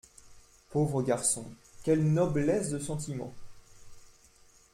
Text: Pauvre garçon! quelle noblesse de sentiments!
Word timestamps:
Pauvre 0.71 1.03
garçon! 1.03 1.45
quelle 1.83 2.03
noblesse 2.03 2.71
de 2.71 2.79
sentiments! 2.79 3.35